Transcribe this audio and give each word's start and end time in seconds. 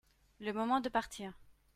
Le 0.39 0.51
moment 0.51 0.79
de 0.79 0.89
partir. 0.89 1.37